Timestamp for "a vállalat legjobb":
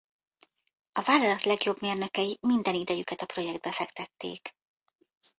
0.91-1.81